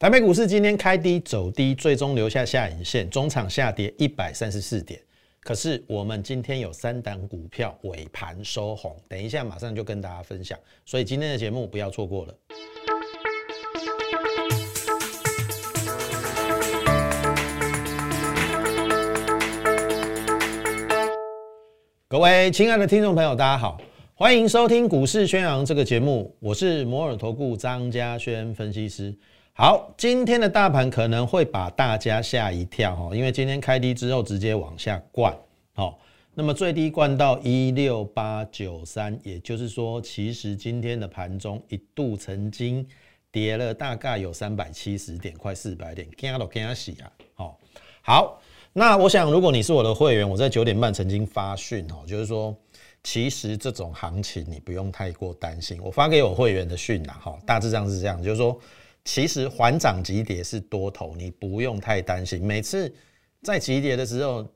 [0.00, 5.00] 台北股市今天开低走低，最终留下下影线，中场下跌一百三十四点。
[5.40, 12.34] 可是我们今天有三档股票尾盘收红，等一下马上就跟大家分享，所以今天的节目不要错过了。
[22.06, 23.80] 各位亲爱的听众朋友，大家好，
[24.14, 29.12] 欢迎收听《股市宣扬》这个节目，我是摩尔投顾张家轩分析师。
[29.60, 35.36] 好，今天的大盘可能会把大家吓一跳哈，因为今天开低之后直接往下灌，
[35.74, 35.98] 好，
[36.32, 42.86] 那么最低灌到一六八九三，也就是说，其实今天的盘中一度曾经
[43.32, 47.10] 跌了大概有三百七十点，快四百点，惊都惊死啊！
[47.34, 47.58] 好，
[48.00, 48.40] 好，
[48.72, 52.56] 那我想如果你是我的会员，我在九点半曾经发讯哦，就是说，
[53.02, 58.56] 其实这种行情你不用太过担心，我发给我会员的讯呐，哈，大致上是这样，就是说。
[59.08, 62.44] 其实缓涨急跌是多头，你不用太担心。
[62.44, 62.94] 每次
[63.42, 64.46] 在急跌的时候，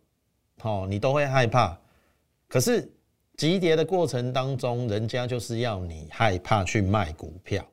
[0.60, 1.74] 哦，你都会害怕。
[2.48, 2.86] 可是
[3.38, 7.66] 急跌的过程当中，人家就是要你害怕去卖股票。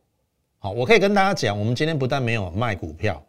[0.58, 3.22] 好，我可以跟大家讲，我们今天不但没有卖股票，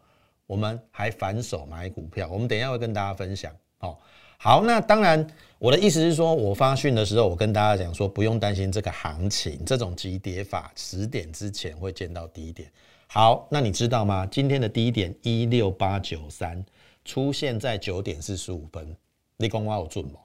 [0.46, 2.28] 我们还反手买股票。
[2.30, 3.52] 我们等一下会跟大家分享。
[3.78, 4.00] 好，
[4.38, 5.26] 好，那当然，
[5.58, 12.70] 我的意思是说，我发讯的时候，我跟大家讲说，不用担心这个行情，这种急跌法十点之前会见到低点。
[13.12, 14.24] 好，那你知道吗？
[14.24, 16.64] 今天的低点一六八九三
[17.04, 18.96] 出现在九点四十五分，
[19.36, 20.20] 你讲我有准吗？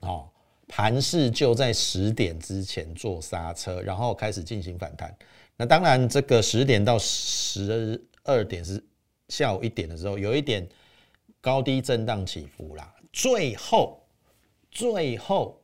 [0.00, 0.28] 哦，
[0.68, 5.16] 盘势就在十点之前做刹车，然后开始进行反弹。
[5.56, 8.84] 那当然，这个十点到十二点是
[9.30, 10.68] 下午一点的时候，有一点
[11.40, 12.94] 高低震荡起伏啦。
[13.10, 14.06] 最后，
[14.70, 15.58] 最后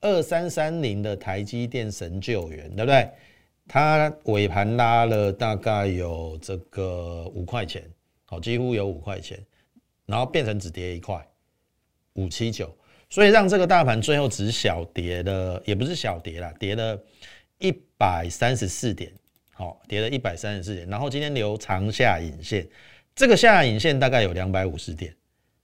[0.00, 3.08] 二三三零的台积电神救援，对不对？
[3.66, 7.82] 它尾盘拉了大概有这个五块钱，
[8.26, 9.38] 好，几乎有五块钱，
[10.04, 11.26] 然后变成只跌一块，
[12.12, 12.72] 五七九，
[13.08, 17.02] 所以让这个大盘最后只小跌了，也不是小跌啦，跌了
[17.58, 19.10] 一百三十四点，
[19.54, 22.68] 好，跌了一百三十四点，然后今天留长下影线，
[23.14, 25.16] 这个下影线大概有两百五十点，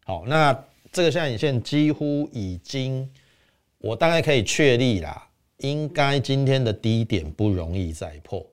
[0.05, 3.09] 好，那这个下影线几乎已经，
[3.79, 5.30] 我大概可以确立啦。
[5.61, 8.45] 应该今天的低点不容易再破。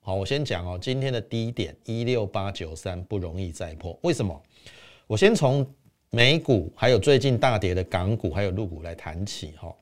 [0.00, 3.96] 好，我先讲哦，今天的低点一六八九三不容易再破。
[4.02, 4.42] 为什么？
[5.06, 5.66] 我先从
[6.10, 9.72] 美股，还有最近大跌的港股，还有陆股来谈起哈。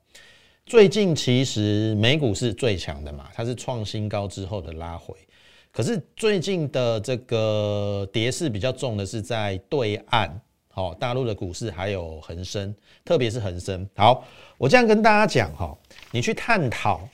[0.66, 5.14] 最近其实美股是最强的嘛，它是创新高之后的拉回。
[5.70, 10.28] 可是最近的这个跌势比较重的是在对岸，
[10.68, 13.88] 好，大陆的股市还有恒生，特别是恒生。
[13.94, 14.24] 好，
[14.58, 15.78] 我这样跟大家讲哈。
[16.10, 17.06] 你去探讨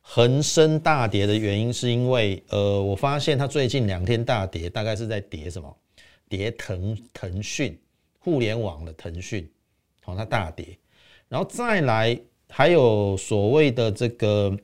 [0.00, 5.76] 恒生大跌的原因，是因为呃，我发现它最近两天大跌，大概是在跌什么？
[6.30, 7.78] 跌腾腾讯
[8.18, 9.46] 互联网的腾讯，
[10.02, 10.78] 好，它大跌，
[11.28, 14.56] 然后再来还有所谓的这个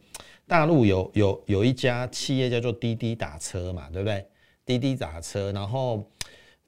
[0.47, 4.27] 大陆有有有一家企业叫做滴滴打车嘛，对不对？
[4.65, 6.11] 滴滴打车，然后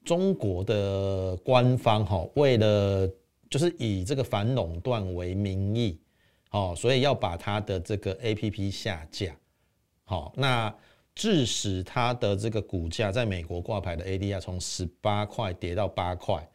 [0.05, 3.09] 中国的官方哈，为了
[3.49, 5.99] 就是以这个反垄断为名义。
[6.51, 9.35] 哦，所以要把它的这个 A P P 下架，
[10.05, 10.73] 好，那
[11.13, 16.47] 致使它的这个股价在美国挂牌的 A D R 从十八块跌到八块，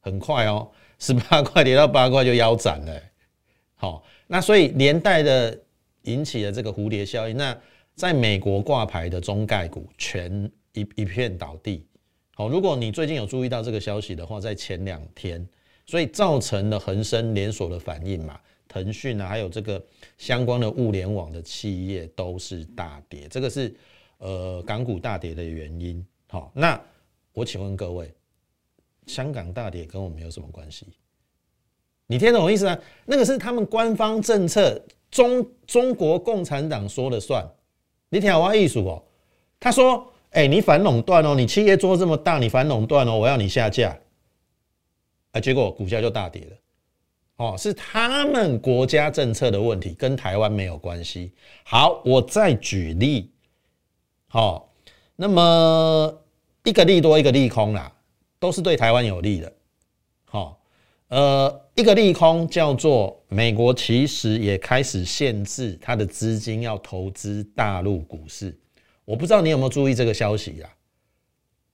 [0.00, 3.02] 很快哦，十八块跌到八块就腰斩了。
[3.74, 5.58] 好，那所以连带的
[6.02, 7.56] 引起了这个蝴蝶效应，那
[7.94, 11.86] 在美国挂牌的中概股全一一片倒地。
[12.34, 15.46] 好，如果你最近有注意到这个消息的话，在前两天，
[15.84, 18.40] 所以造成了恒生连锁的反应嘛。
[18.68, 19.82] 腾讯啊，还有这个
[20.18, 23.74] 相关的物联网的企业都是大跌，这个是
[24.18, 26.04] 呃港股大跌的原因。
[26.28, 26.80] 好，那
[27.32, 28.12] 我请问各位，
[29.06, 30.86] 香港大跌跟我们有什么关系？
[32.08, 32.78] 你听懂我意思啊？
[33.04, 37.44] 那个是他们官方政策，中中国共产党说了算。
[38.08, 39.02] 你听我意思哦，
[39.58, 43.98] 他说：“哎，你反垄断哦，你企业做这么大，你反垄断哦，我要你下架。”
[45.32, 46.56] 啊，结果股价就大跌了。
[47.36, 51.32] 哦，是他们国家政策的问题，跟台湾没有关系。
[51.64, 53.30] 好，我再举例。
[54.26, 54.72] 好，
[55.14, 56.22] 那么
[56.64, 57.92] 一个利多，一个利空啦，
[58.38, 59.52] 都是对台湾有利的。
[60.24, 60.58] 好，
[61.08, 68.58] 呃，一个利空叫做美国其实也开始限制它的资金要投资大陆股市。
[69.04, 70.68] 我不知道你有没有注意这个消息呀？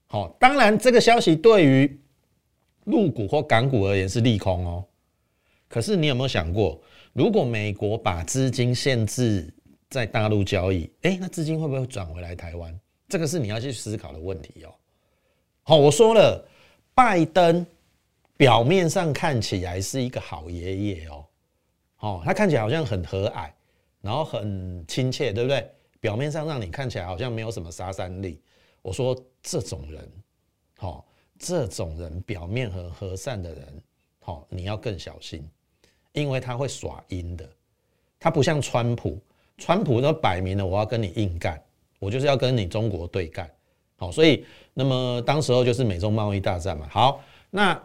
[0.08, 2.00] 好，当然这个消息对于
[2.85, 4.85] 陆股或港股而言是利空哦。
[5.72, 6.78] 可是你有没有想过，
[7.14, 9.50] 如果美国把资金限制
[9.88, 12.78] 在大陆交易，哎，那资金会不会转回来台湾？
[13.08, 14.74] 这个是你要去思考的问题哦。
[15.62, 16.46] 好，我说了，
[16.94, 17.64] 拜登
[18.36, 21.24] 表面上看起来是一个好爷爷哦，
[22.00, 23.50] 哦，他看起来好像很和蔼，
[24.02, 25.66] 然后很亲切，对不对？
[26.00, 28.42] 表面上让你看起来好像没有什么杀伤力。
[28.82, 30.06] 我说这种人，
[30.76, 31.06] 好，
[31.38, 33.82] 这种人表面很和善的人，
[34.19, 35.48] 好，你要更小心，
[36.12, 37.49] 因为他会耍阴的。
[38.19, 39.19] 他不像川普，
[39.59, 41.61] 川普都摆明了我要跟你硬干，
[41.99, 43.50] 我就是要跟你中国对干。
[43.97, 44.44] 好，所以
[44.75, 46.88] 那么当时候就是美中贸易大战嘛。
[46.88, 47.81] 好，那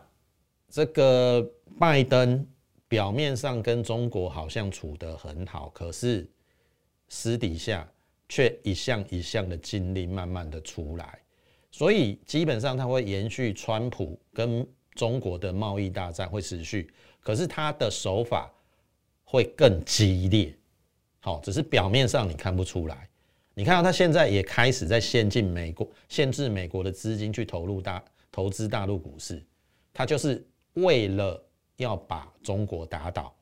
[0.69, 1.43] 这个
[1.79, 2.45] 拜登
[2.87, 6.27] 表面上跟中国好像处得很好，可是
[7.07, 7.87] 私底下
[8.29, 11.19] 却一项一项的经历慢慢的出来，
[11.71, 16.89] 所以基本上他会延续川普跟中国的贸易大战会持续，
[17.27, 18.49] 可是他的手法
[19.25, 20.55] 会更激烈。
[21.19, 23.09] 好，只是表面上你看不出来。
[23.53, 28.01] 你看到他现在也开始在限进美国，限制美国的资金去投入大
[28.31, 29.45] 投资大陆股市，
[29.93, 30.41] 他就是
[30.75, 31.43] 为了
[31.75, 33.35] 要把中国打倒。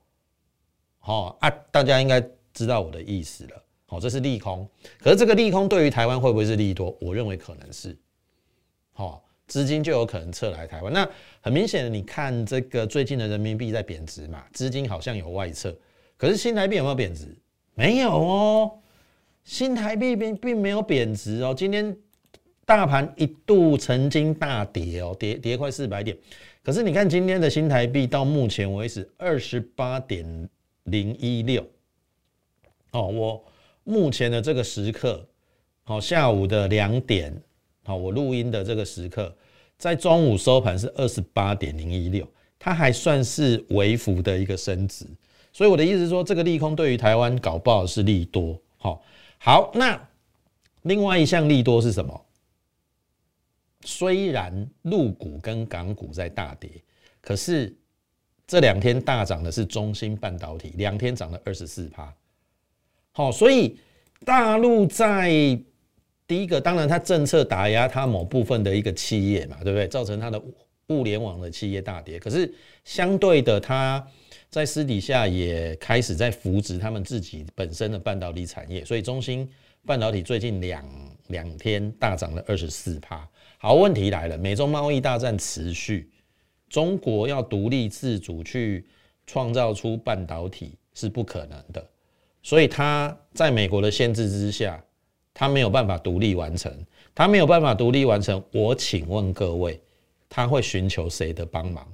[0.98, 2.20] 好啊，大家应该
[2.56, 3.64] 知道我的意思了。
[3.86, 4.68] 好，这是利空，
[4.98, 6.98] 可是这个利空对于台湾会不会是利多？
[7.00, 7.96] 我认为可能是。
[8.94, 10.92] 好，资金就有可能撤来台湾。
[10.92, 11.08] 那
[11.42, 15.76] 很明显的，你看这个最近的人民币在贬值嘛，资金好像有外撤，
[16.18, 17.36] 可是新台币有没有贬值？
[17.74, 18.72] 没有哦。
[19.44, 21.96] 新台币并并没有贬值哦，今天
[22.66, 26.18] 大盘一度曾经大跌哦，跌跌快四百点。
[26.64, 30.50] 可是你看今天的新台币到目前为止二十八点
[30.86, 31.64] 零一六
[32.90, 33.46] 哦，我
[33.84, 35.24] 目前的这个时刻，
[35.84, 37.32] 好下午的两点，
[37.86, 39.34] 好我录音的这个时刻，
[39.78, 42.28] 在中午收盘是二十八点零一六，
[42.60, 45.06] 它还算是微幅的一个升值。
[45.54, 49.02] 所以我的意思是说，这个利空对于台湾搞不好是利多，好。
[49.38, 50.02] 好，那
[50.82, 52.26] 另外一项利多是什么？
[53.84, 56.72] 虽然陆股跟港股在大跌，
[57.22, 57.72] 可是
[58.48, 62.12] 这两天大涨的是中芯半导体，两天涨了二十四趴。
[63.12, 63.78] 好，所以
[64.24, 65.60] 大陆在
[66.28, 69.88] 第一个，当然它政策打压它某部分的一个企业嘛，对不对？
[69.88, 70.42] 造成它的
[70.88, 72.20] 物联网的企业大跌。
[72.20, 72.52] 可是
[72.84, 74.06] 相对的，它
[74.50, 79.48] 在私底下也开始在扶植他们自己本身的半导体产业，所以中芯
[79.86, 80.86] 半导体最近两
[81.28, 83.28] 两天大涨了二十四趴。
[83.58, 86.10] 好，问题来了，美中贸易大战持续，
[86.70, 88.86] 中国要独立自主去
[89.26, 91.84] 创造出半导体是不可能的，
[92.44, 94.84] 所以它在美国的限制之下，
[95.36, 96.74] 他没有办法独立完成，
[97.14, 98.44] 他没有办法独立完成。
[98.52, 99.80] 我请问各位，
[100.28, 101.88] 他会寻求谁的帮忙？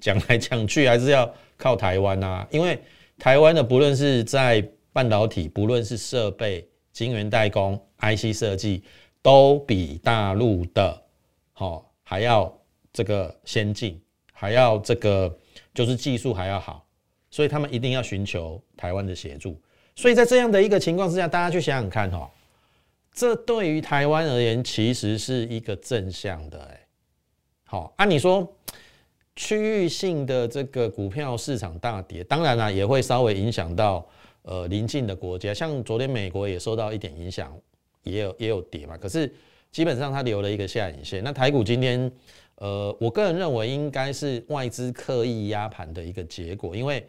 [0.00, 1.32] 讲来讲去还是要。
[1.60, 2.80] 靠台湾啊，因为
[3.18, 8.84] 台湾的不论是在半导体，不论是设备、晶圆代工、IC 设计，
[9.20, 11.02] 都比大陆的
[11.52, 12.56] 好还要
[12.92, 14.00] 这个先进，
[14.32, 15.36] 还要这个
[15.74, 16.86] 就是技术还要好，
[17.28, 19.60] 所以他们一定要寻求台湾的协助。
[19.96, 22.30] 所以在这样的一个情况之下，大家去想想看哈，
[23.18, 26.80] 这对于台湾而言其实是一个正向的哎。
[27.64, 28.46] 好，按你说。
[29.34, 34.04] 区域性的这个股票市场大跌，当然啦，也会稍微影响到
[34.42, 37.56] 呃邻近的国家，像昨天美国也受到一点影响，
[38.02, 38.98] 也有也有跌嘛。
[38.98, 39.32] 可是
[39.70, 41.22] 基本上它留了一个下影线。
[41.22, 42.10] 那台股今天，
[42.56, 47.06] 呃，我个人认为应该是外资刻意压盘的一个结果，因为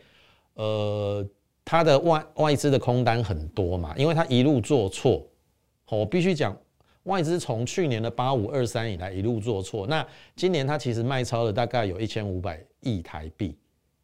[0.54, 1.25] 呃
[1.66, 5.25] 它的外外资的空单很多嘛，因为它一路做错，
[5.98, 6.55] 我必须讲。
[7.03, 10.05] 外资从去年的八五二三以来一路做错，那
[10.36, 13.58] 今年它其实卖超了大概有一千五百亿台币。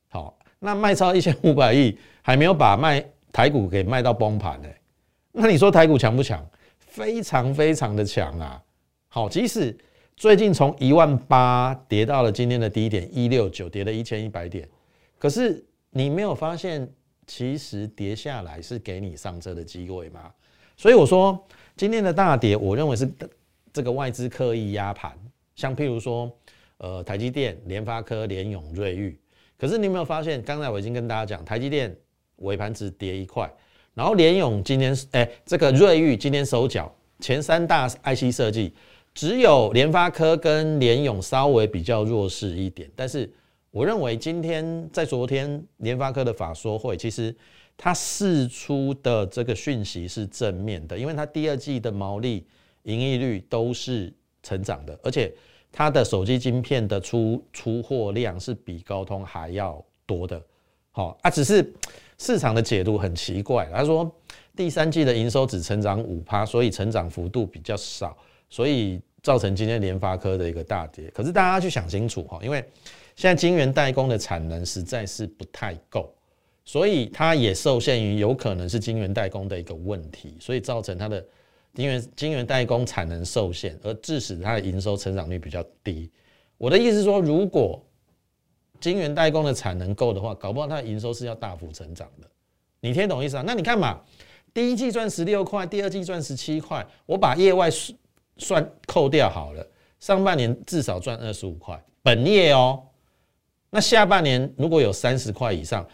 [0.07, 4.67] 好，那卖超一千五百亿，还没有把卖台股给卖到崩盘呢。
[5.33, 6.43] 那你说台股强不强？
[6.79, 8.63] 非常非常的强啊！
[9.09, 9.77] 好，即使
[10.15, 14.67] 最近从一万八跌到了今天的低点一六九，跌了一千一百点，
[15.19, 16.89] 可是你没有发现，
[17.27, 20.31] 其实跌下来是给你上车的机会吗？
[20.77, 21.45] 所以我说。
[21.77, 23.11] 今天的大跌，我认为是
[23.73, 25.11] 这个外资刻意压盘，
[25.57, 26.31] 像譬如说，
[26.77, 29.19] 呃，台积电、联发科、联永、瑞昱。
[29.59, 31.93] 可是你有没有发现，刚才我已经跟大家讲，台积电
[32.37, 33.51] 尾盘只跌一块，
[33.93, 36.89] 然后联永今天，哎，这个瑞昱今天收脚，
[37.19, 38.73] 前三大 IC 设计，
[39.13, 42.89] 只有联发科跟联永稍微比较弱势一点。
[42.95, 43.29] 但是
[43.71, 47.35] 我认为今天在昨天联发科的法说会，其实。
[47.77, 52.45] 它释出的这个讯息是正面的，因为它第二季的毛利、
[52.83, 55.33] 盈利率都是成长的，而且
[55.71, 60.41] 它的手机晶片的出出货量是比高通还要多的。
[60.91, 61.73] 好啊，只是
[62.17, 64.09] 市场的解读很奇怪，他说
[64.55, 68.17] 第三季的营收只成长五趴，所以成长幅度比较少，
[68.49, 71.11] 所以造成今天联发科的一个大跌。
[71.13, 72.63] 可是大家去想清楚哈，因为
[73.17, 76.09] 现在晶圆代工的产能实在是不太够，
[76.65, 81.23] 所以它也受限于有可能是晶圆代工的一个问题，所以造成它的
[81.73, 86.09] 晶圆晶圆代工产能受限，而致使它的营收成长率比较低。
[86.57, 87.81] 我的意思是说，如果
[88.79, 92.27] 晶圆代工的产能够的话，搞不好它的营收是要大幅成长的。
[92.79, 93.43] 你听懂意思啊？
[93.45, 94.01] 那你看嘛，
[94.53, 97.69] 第一季赚十六块，第二季赚十七块，我把业外
[98.37, 99.65] 算扣掉好了，
[99.99, 102.81] 上半年至少赚二十五块，本业哦。
[103.69, 105.85] 那下半年如果有三十块以上，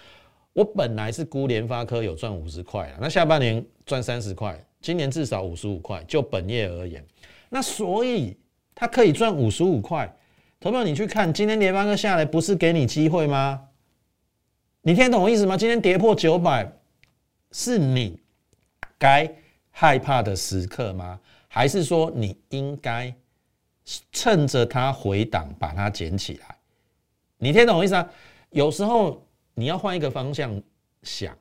[0.53, 7.05] 我本来是估联发科有赚五十块啊，那下半年赚三十块，今年至少五十五块，就本业而言，
[7.49, 8.37] 那所以
[8.75, 10.13] 它可以赚五十五块。
[10.59, 13.61] 投票，你去看今天联发科下来，不是给你机会吗？
[14.83, 15.57] 你听懂我意思吗？
[15.57, 16.71] 今天跌破九百，
[17.51, 18.19] 是你
[18.99, 19.27] 该
[19.71, 21.19] 害怕的时刻吗？
[21.47, 23.11] 还是说你应该
[24.11, 26.55] 趁着它回档把它捡起来？
[27.37, 28.07] 你听懂我意思啊？
[28.51, 30.61] 有时候你要换一个方向
[31.03, 31.37] 想，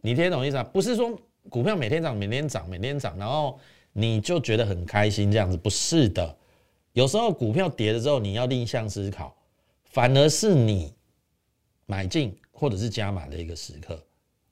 [0.00, 0.62] 你听懂意思啊？
[0.64, 3.58] 不是说股票每天涨、每天涨、每天涨，然后
[3.92, 6.36] 你就觉得很开心这样子，不是的。
[6.92, 9.36] 有时候股票跌了之后，你要逆向思考，
[9.84, 10.94] 反而是你
[11.84, 14.02] 买进或者是加码的一个时刻，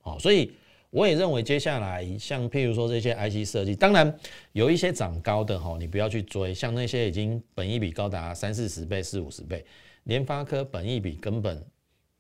[0.03, 0.53] 哦，所以
[0.91, 4.15] 我也认为接下来像譬如说这些 IC 设计，当然
[4.53, 9.65] 有一些涨高的哈，你不要去追，像那些已经本益比高达三四十倍、四五十倍，
[10.05, 11.61] 联发科本益比根本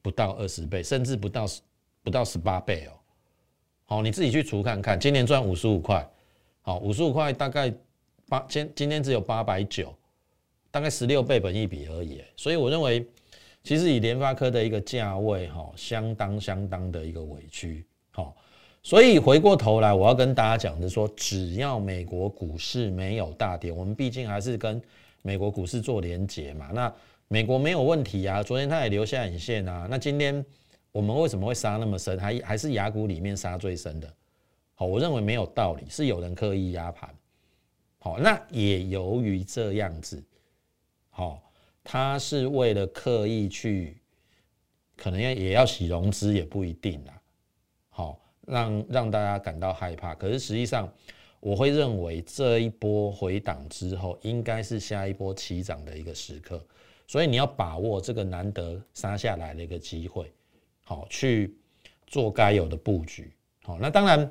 [0.05, 1.47] 不到二十倍，甚至不到
[2.03, 2.93] 不到十八倍哦，
[3.87, 6.07] 好，你自己去除看看，今年赚五十五块，
[6.61, 7.73] 好，五十五块大概
[8.29, 9.93] 八今今天只有八百九。
[10.71, 13.07] 大概十六倍本一比而已，所以我认为，
[13.63, 18.37] 其实以联发科的一个价位哈，相当相当的一个委屈，好，
[18.83, 24.83] 所以回过头来，我要跟大家讲的说，只要美国股市没有大跌，我们毕竟还是跟
[25.23, 26.93] 美国股市做连结嘛，那
[27.35, 30.47] 美国没有问题啊，昨天它也留下影线啊，那今天
[30.93, 34.09] 我们为什么会杀那么深，还还是雅股里面杀最深的，
[34.77, 37.13] 好，我认为没有道理，是有人刻意压盘，
[37.99, 40.23] 好，那也由于这样子。
[41.11, 41.43] 好，
[41.83, 44.01] 他是为了刻意去，
[44.97, 47.21] 可能要也要洗融资，也不一定啦。
[47.89, 50.15] 好，让让大家感到害怕。
[50.15, 50.89] 可是实际上，
[51.41, 56.65] 我会认为这一波回档之后，应该是下一波起涨的一个时刻。
[57.07, 60.33] 所以你要把握这个难得杀下来的一个机会，
[60.83, 61.55] 好去
[62.07, 63.33] 做该有的布局。
[63.63, 64.31] 好，那当然，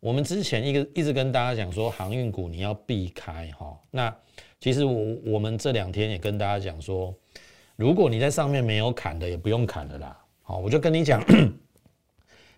[0.00, 3.78] 我们之前一个一直跟大家讲说，航运股你要避开哈。
[3.90, 4.14] 那
[4.60, 7.14] 其实我我们这两天也跟大家讲说，
[7.76, 10.18] 如果你在上面没有砍的，也不用砍的啦。
[10.42, 11.22] 好，我就跟你讲，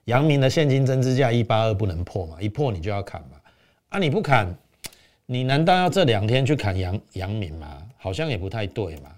[0.04, 3.40] 阳明的现金增资价一八二不能破嘛，一破你就要砍嘛。
[3.88, 4.52] 啊，你不砍，
[5.26, 7.82] 你难道要这两天去砍阳阳明吗？
[7.96, 9.12] 好像也不太对嘛。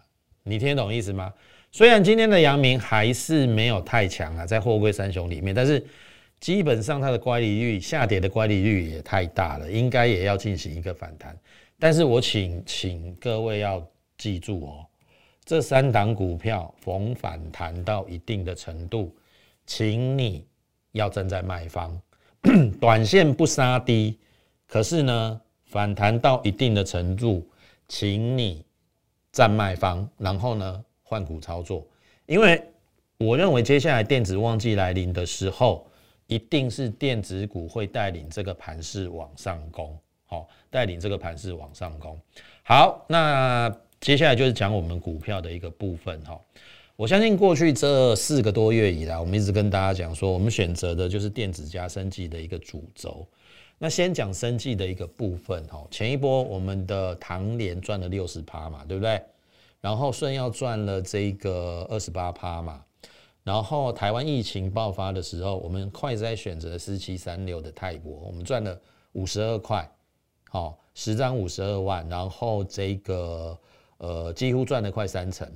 [0.48, 1.32] 你听得懂意思吗？
[1.70, 5.84] 虽然今天的阳明还是没有太强啊，在货柜三雄里面，但是
[6.40, 11.36] 基本上它的乖离率下跌的乖离率也太大了，应该也要进行一个反弹。
[11.78, 13.86] 但是我请请各位要
[14.16, 14.86] 记住哦，
[15.44, 19.14] 这三档股票逢反弹到一定的程度，
[19.66, 20.46] 请你
[20.92, 22.00] 要站在卖方，
[22.80, 24.18] 短线不杀低，
[24.66, 27.46] 可是呢反弹到一定的程度，
[27.88, 28.64] 请你
[29.38, 31.86] 站卖方，然后呢换股操作，
[32.26, 32.60] 因为
[33.18, 35.86] 我认为接下来电子旺季来临的时候，
[36.26, 39.96] 一定是电子股会带领这个盘势往上攻。
[40.26, 42.18] 好，带领这个盘势往上攻。
[42.64, 46.36] 好，那接下来就是讲我们股票的一个部分哈。
[46.96, 53.24] 我相信过去这四个多月以来，我们一直跟大家讲说，我们选择的就是电子加升级的一个主轴。
[53.78, 55.86] 那先讲生计的一个部分哈。
[55.90, 59.22] 前一波我们的唐联赚了六十趴嘛，对不对？
[59.80, 62.84] 然后顺要赚了这个二十八趴嘛。
[63.44, 68.78] 然后台湾疫情爆发的时候，我们快在选择四七三六的泰博，我们赚了
[69.12, 69.88] 五十二块。
[70.50, 73.58] 好，十张五十二万，然后这个
[73.98, 75.50] 呃几乎赚了快三成。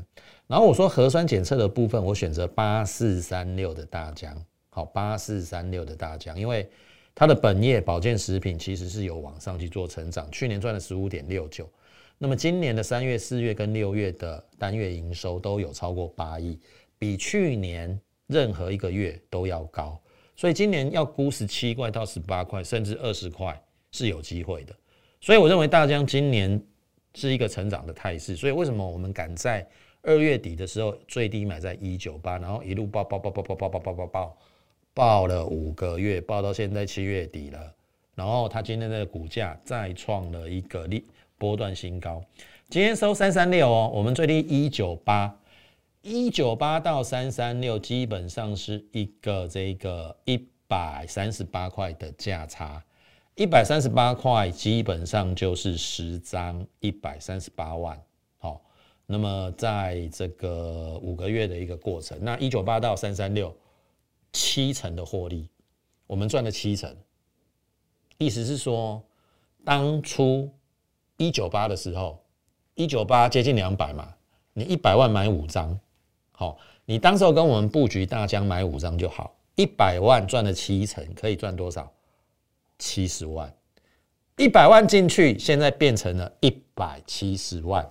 [0.47, 4.35] 然后我说核酸检测的部分，我选择八四三六的大疆。
[4.71, 6.71] 好，八四三六的大疆，因为
[7.15, 11.69] 它的本业保健食品其实是有往上去做成长，去年赚了十五点六九，
[12.19, 16.59] 那么今年的三月、四月跟六月的单月营收都有超过八亿，
[16.99, 20.01] 比去年任何一个月都要高，
[20.35, 24.75] 所以今年要估十七块到十八块，甚至二十块是有机会的。
[25.21, 26.61] 所以我认为大疆今年
[27.15, 29.65] 是一个成长的态势，所以为什么我们敢在
[30.01, 34.39] 二月底的时候最低买在一九八，然后一路爆爆爆爆爆爆爆爆爆爆
[34.95, 37.75] 报了五个月，报到现在七月底了。
[38.15, 41.05] 然后它今天的股价再创了一个历
[41.39, 42.23] 波段新高，
[42.69, 45.35] 今天收三三六哦，我们最低一九八，
[46.03, 50.37] 一九八到三三六基本上是一个这个一
[50.69, 52.85] 百三十八块的价差，
[53.35, 57.99] 一百三十八块基本上就是十张一百三十八万，
[58.39, 58.61] 好，
[59.07, 63.53] 那么在这个五个月的一个过程，那一九八到三三六
[64.33, 65.49] 七成的获利，
[66.07, 66.97] 我们赚了七成。
[68.19, 69.03] 意思是说，
[69.65, 70.51] 当初
[71.17, 72.23] 一九八的时候，
[72.75, 74.15] 一九八接近两百嘛，
[74.53, 75.79] 你一百万买五张，
[76.31, 81.93] 好，你当时候跟我们布局大疆买五张就好，一百万赚了七成，可以赚多少？
[82.79, 83.53] 七十万，
[84.37, 87.89] 一百万进去，现在变成了一百七十万，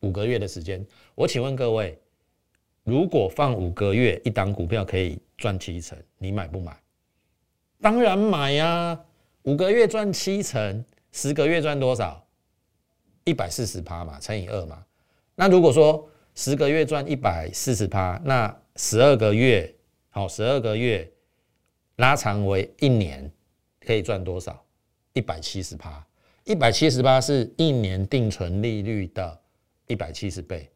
[0.00, 1.98] 五个月的时间，我请问各位，
[2.84, 6.76] 如果放五个月，一档股票可以赚七成，你买不买？
[7.80, 8.98] 当然买呀。
[9.44, 12.26] 五个月赚七成，十个月赚多少？
[13.24, 14.84] 一百四十趴嘛，乘以二嘛。
[15.34, 19.74] 那如果说十个月赚一百四十趴，那十二个月，
[20.10, 21.10] 好，十二个月
[21.96, 23.30] 拉长为一年，
[23.80, 24.62] 可以赚多少？
[25.12, 26.06] 一百七十趴。
[26.44, 29.40] 一百七十八是一年定存利率的
[29.86, 30.70] 一百七十倍。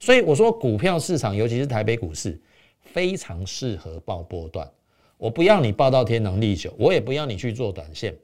[0.00, 2.38] 所以我说，股票市场，尤其是台北股市，
[2.82, 4.70] 非常适合报波段。
[5.16, 8.14] 我不要你报到天长地久，我也不要你去做短线。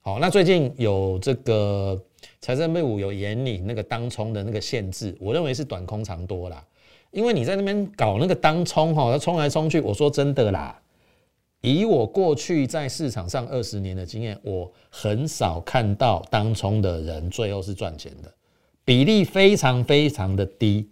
[0.00, 1.98] 好，那最近有这个
[2.40, 6.62] 财政部有严拟那个当冲的那个限制，我认为是短空长多啦。
[7.10, 9.80] 因为你在那边搞那个当冲哈，要冲来冲去。
[9.80, 10.78] 我说真的啦，
[11.62, 18.30] 以我过去在市场上二十年的经验，我很少看到当冲的人最后是赚钱的，
[18.84, 20.90] 比例非常非常的低。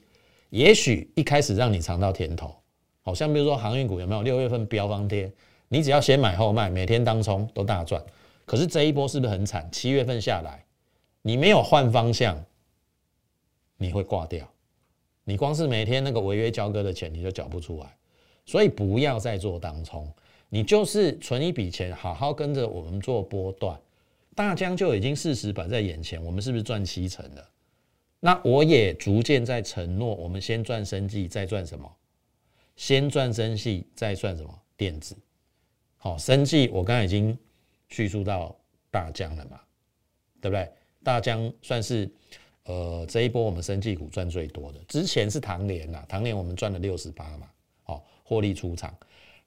[0.53, 2.55] 也许一开始让你尝到甜头。
[3.01, 5.33] 好像比如说航运股有没有六月份飙方跌，
[5.69, 8.05] 你只要先买后卖，每天当冲都大赚。
[8.45, 9.67] 可是这一波是不是很惨？
[9.73, 10.63] 七月份下来，
[11.23, 12.39] 你没有换方向，
[13.79, 14.47] 你会挂掉。
[15.25, 17.87] 你光是每天那个违约交割的钱，你就缴不出来。
[18.45, 20.07] 所以不要再做当冲，
[20.51, 23.81] 你就是存一笔钱，好好跟着我们做波段。
[24.35, 27.49] 大疆就已经事实摆在眼前，我们是不是赚七成了？
[28.25, 31.93] 那我也逐渐在承诺，我们先赚生计，再赚什么？
[32.77, 35.17] 先赚生计，再算什么电子？
[35.97, 37.37] 好，生计我刚才已经
[37.89, 38.57] 叙述到
[38.93, 39.61] 大疆了嘛，
[40.41, 40.71] 对不对？
[41.03, 42.09] 大疆算是
[42.67, 47.49] 呃这一波我们生计股赚最多的，之前是唐联呐，唐联我们赚了六十八嘛，
[47.83, 48.97] 好，获利出场。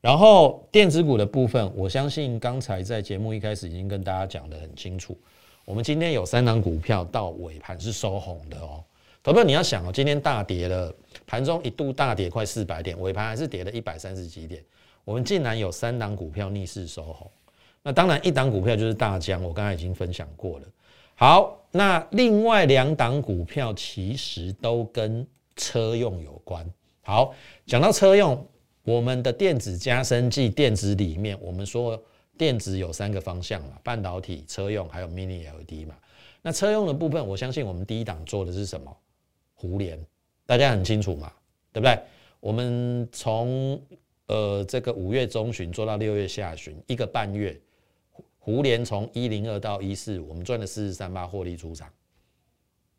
[0.01, 5.17] 然后电子股的部分，我相信刚才在节目一开始已经跟大家讲的很清楚，
[5.65, 8.83] 我们今天有三档股票到尾盘是收红的哦。
[9.23, 10.93] 投票你要想哦，今天大跌了，
[11.25, 14.63] 盘中一度大跌快四百点，尾盘还是跌了一百三十几点。
[15.03, 17.29] 我们竟然有三档股票逆势收红，
[17.81, 20.65] 那当然一档股票就是大疆，我刚才已经分享过了。
[21.15, 25.25] 好，那另外两档股票其实都跟
[25.55, 26.63] 车用有关。
[27.01, 27.33] 好，
[27.65, 28.45] 讲到车用，
[28.83, 31.99] 我们的电子加深剂电子里面，我们说
[32.37, 35.95] 电子有三个方向嘛，半导体、车用还有 Mini LED 嘛。
[36.41, 38.95] 那车用的部分，我相信我们第一档做的是什么？
[39.55, 39.99] 胡联，
[40.45, 41.31] 大家很清楚嘛，
[41.73, 41.99] 对不对？
[42.39, 43.81] 我们从
[44.27, 47.59] 呃这个五月中旬做到六月下旬，一个半月，
[48.37, 51.89] 胡联从一零二到一四五，我们赚了四十三八获利出场，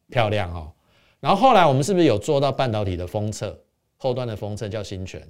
[0.08, 0.72] 漂亮哦。
[1.20, 3.56] 然后后来我们是不是有做到半导体的封测，
[3.96, 5.20] 后端的封测叫新权，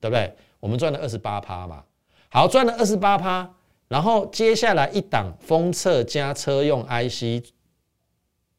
[0.00, 0.32] 对不对？
[0.60, 1.84] 我们赚了二十八趴嘛，
[2.30, 3.52] 好，赚了二十八趴。
[3.88, 7.44] 然后接下来一档封测加车用 IC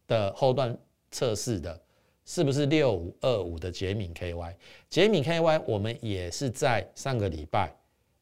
[0.08, 0.78] 的后段
[1.12, 1.82] 测试的。
[2.30, 4.54] 是不是六五二五的捷敏 KY？
[4.90, 7.74] 捷敏 KY 我们也是在上个礼拜，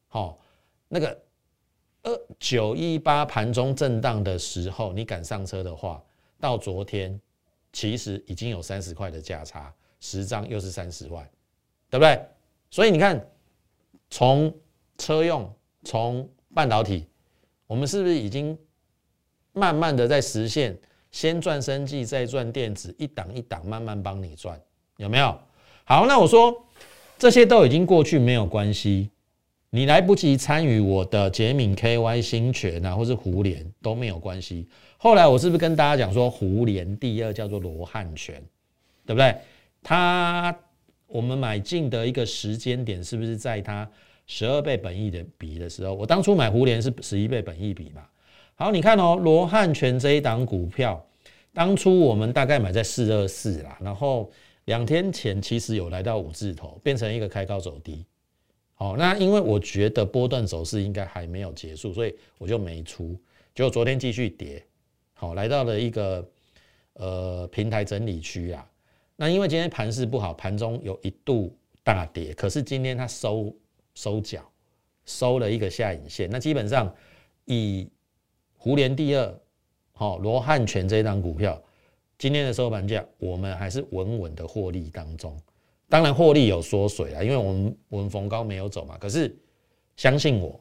[0.06, 0.38] 好，
[0.86, 1.20] 那个
[2.04, 6.00] 二九一八盘中震荡的时候，你敢上车的话，
[6.38, 7.20] 到昨天
[7.72, 11.28] 其实已经有三十块的价差，十张又是三十万，
[11.90, 12.24] 对不对？
[12.70, 13.28] 所以你看，
[14.08, 14.54] 从
[14.98, 17.04] 车用，从半导体，
[17.66, 18.56] 我们是不是已经
[19.52, 20.74] 慢慢的在实现？
[21.10, 24.58] 先赚生计，再赚电子，一档一档慢慢帮你赚，
[24.96, 25.38] 有没有？
[25.84, 26.64] 好，那我说
[27.18, 29.10] 这些都已经过去，没有关系。
[29.68, 34.66] 你来不及参与我的捷敏 KY 新权啊，或是胡联都没有关系。
[34.96, 38.42] 后来我是不是跟大家讲说，胡联第二叫做罗汉拳，
[39.04, 39.36] 对不对？
[39.82, 40.56] 它
[41.06, 43.86] 我们买进的一个时间点，是不是在它
[44.26, 45.94] 十二倍本益的比的时候？
[45.94, 48.06] 我当初买胡联是十一倍本益比嘛？
[48.54, 51.04] 好，你看哦，罗汉拳这一档股票，
[51.52, 54.30] 当初我们大概买在四二四啦，然后
[54.64, 58.04] 两天前其实有来到五字头，变成一个开高走低。
[58.74, 63.18] 好，那因为我觉得波段走势应该还没有结束，所以我就没出。
[63.54, 64.62] 结果昨天继续跌，
[65.14, 66.28] 好，来到了一个
[66.94, 68.68] 呃平台整理区啊。
[69.16, 73.50] 那因为今天盘势不好，盘中有一度大跌，可是今天它收
[73.96, 74.40] 收脚，
[75.04, 76.30] 收了一个下影线。
[76.30, 76.94] 那基本上
[77.46, 77.90] 以
[78.56, 79.40] 胡联第二，
[79.90, 81.60] 好罗汉拳这张股票，
[82.16, 85.36] 今天的收盘价，我们还是稳稳的获利当中。
[85.88, 88.98] 当然获利有缩水啊，因为我们我们逢高没有走嘛。
[88.98, 89.34] 可是
[89.96, 90.60] 相信我，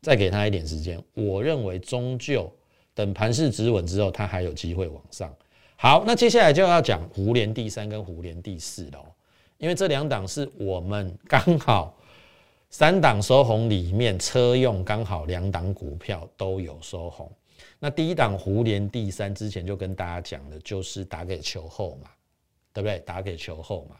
[0.00, 2.50] 再给他一点时间，我认为终究
[2.94, 5.34] 等盘势止稳之后，它还有机会往上。
[5.76, 9.04] 好，那接下来就要讲胡联第三跟胡联第四了，
[9.58, 11.96] 因为这两档是我们刚好
[12.70, 17.30] 三档收红里面车用刚好两档股票都有收红。
[17.78, 22.10] 那第一档胡联第三之前就跟大家讲的，就是打给球后嘛，
[22.72, 22.98] 对不对？
[23.00, 23.96] 打给球后嘛，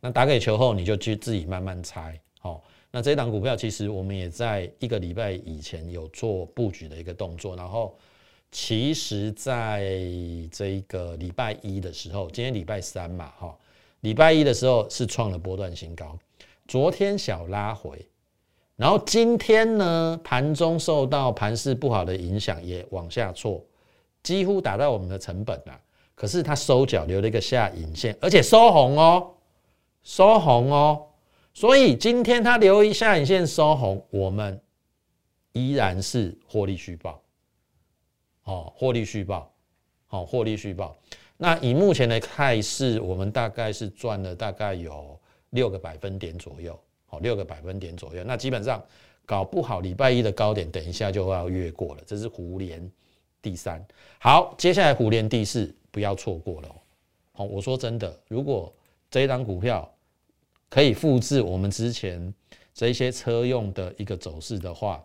[0.00, 2.18] 那打给球后你就去自己慢慢猜。
[2.38, 7.96] 好，那这一档股票其实我们也在一个礼拜以前有做布局的一个动作，然后。
[8.52, 9.94] 其实，在
[10.50, 13.56] 这个礼拜一的时候，今天礼拜三嘛，哈，
[14.00, 16.18] 礼拜一的时候是创了波段新高，
[16.66, 18.04] 昨天小拉回，
[18.80, 23.62] 然后今天呢，盘中受到盘势不好的影响，也往下挫，
[24.22, 25.78] 几乎达到我们的成本了。
[26.14, 29.34] 可是它收脚留了一个下影线，而且收红哦，
[30.02, 31.06] 收红哦，
[31.52, 34.58] 所以今天它留一下影线收红，我们
[35.52, 37.20] 依然是获利续报。
[38.44, 39.52] 哦，获利续报，
[40.06, 40.96] 好，获利续报。
[41.36, 46.80] 那以目前的态势，我们大概是赚了大概有六个百分点左右，
[47.10, 48.24] 好，六个百分点左右。
[48.24, 48.82] 那基本上
[49.26, 52.02] 搞不好礼拜一的高点，等一下就要越过了。
[52.06, 52.90] 这是胡联
[53.42, 53.84] 第三，
[54.18, 56.68] 好，接下来胡联第四，不要错过了。
[57.32, 58.72] 好，我说真的，如果
[59.10, 59.92] 这一档股票
[60.70, 62.32] 可以复制我们之前
[62.72, 65.04] 这一些车用的一个走势的话，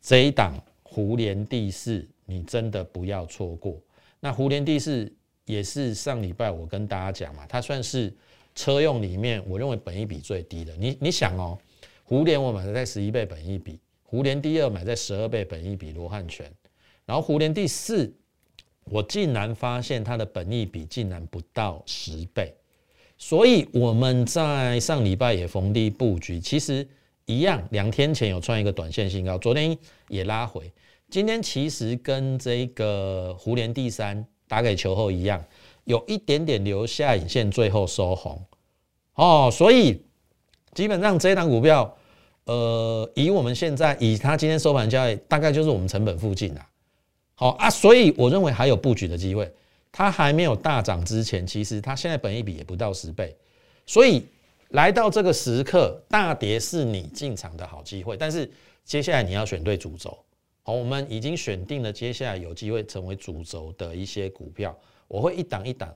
[0.00, 2.06] 这一档胡联第四。
[2.30, 3.80] 你真的不要错过。
[4.20, 5.10] 那胡联第四
[5.46, 8.14] 也是上礼拜我跟大家讲嘛，它算是
[8.58, 10.74] 车用里面我认为本益比最低的。
[10.76, 11.56] 你你想哦，
[12.02, 16.52] 胡联我买在十一倍本益比，胡联第二买在十二倍本益比罗汉拳，
[17.06, 18.12] 然后胡联第四
[18.82, 22.52] 我竟然发现它的本益比竟然不到十倍，
[23.16, 26.84] 所以我们在上礼拜也逢低布局，其实
[27.26, 30.68] 一样，两天前有创一个短线新高，昨天也拉回。
[31.08, 35.42] 今天其实跟这个胡联第三打给球后一样，
[35.88, 38.40] 有一点点留下影线，最后收红
[39.14, 39.50] 哦。
[39.50, 40.02] 所以
[40.74, 41.96] 基本上这一档股票，
[42.44, 46.68] 呃，以我们现在以它今天收盘价，大概就是我们成本附近啦。
[47.34, 49.50] 好啊，所以我认为还有布局的机会。
[49.90, 53.34] 它还没有大涨之前，其实它现在本一比也不到十倍，
[53.86, 54.26] 所以
[54.68, 58.14] 来到这个时刻，大跌是你进场的好机会。
[58.14, 58.48] 但是
[58.84, 60.16] 接下来你要选对主轴。
[60.62, 64.76] 好，我们已经选定了接下来有机会成为主轴的一些股票，
[65.08, 65.92] 我会一档一档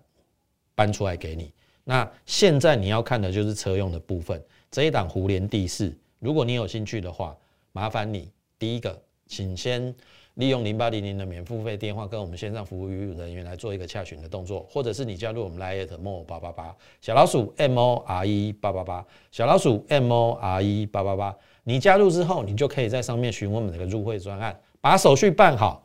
[0.74, 1.52] 搬出来给你。
[1.84, 7.36] 那现在你要看的就是车用的部分，这一档胡联第四，如果你有兴趣的话，
[7.72, 9.94] 麻烦你第一个，请先
[10.34, 21.36] 利用零八零零的免付费电话跟我们线上服务人员来做一个洽询的动作，或者是你加入我们 liet more 八八八小老鼠 M O R E 八八八小老鼠 M O R E 八八八。
[21.64, 25.84] 你加入之后，你就可以在上面询问我们的入会专案，把手续办好。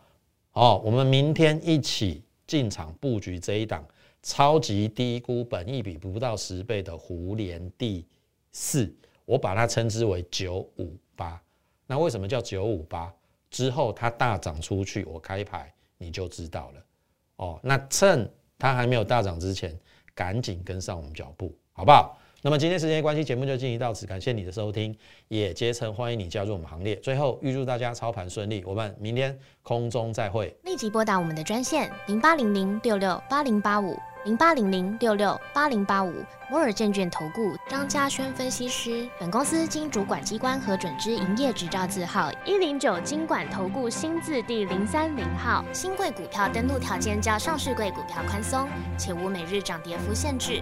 [0.54, 3.86] 哦，我们明天一起进场布局这一档
[4.24, 8.04] 超级低估、本益比不到十倍的胡联第
[8.52, 8.92] 四，
[9.26, 11.40] 我把它称之为九五八。
[11.86, 13.14] 那为什么叫九五八？
[13.50, 16.86] 之后它大涨出去，我开牌你就知道了。
[17.38, 19.78] 哦，那趁它还没有大涨之前，
[20.16, 22.20] 赶紧跟上我们脚步，好不好？
[22.44, 24.96] 那么今天时间关系，节目就进行到此，感谢你的收听，
[25.28, 26.96] 也竭诚欢迎你加入我们行列。
[26.98, 30.56] 最后预祝大家操盘顺利，我们明天空中再会。
[30.64, 36.14] 立即拨打我们的专线零八零零六六八零八五零八零零六六八零八五
[36.52, 39.10] 摩尔证券投顾张嘉轩分析师。
[39.20, 45.66] 本公司经主管机关核准之营业执照字号一零九金管投顾新字第零三零号。
[45.74, 50.62] 新贵股票登录条件较上市贵股票宽松，且无每日涨跌幅限制。